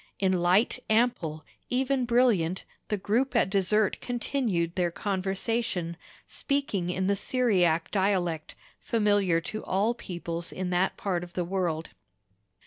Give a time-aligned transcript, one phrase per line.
[0.17, 7.15] In light ample, even brilliant, the group at dessert continued their conversation, speaking in the
[7.15, 11.89] Syriac dialect, familiar to all peoples in that part of the world.